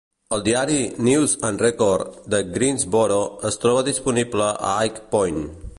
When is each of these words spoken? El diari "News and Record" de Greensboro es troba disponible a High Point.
El 0.35 0.43
diari 0.45 0.77
"News 1.07 1.35
and 1.49 1.61
Record" 1.65 2.17
de 2.35 2.41
Greensboro 2.57 3.21
es 3.53 3.63
troba 3.67 3.87
disponible 3.93 4.51
a 4.71 4.77
High 4.81 4.97
Point. 5.17 5.45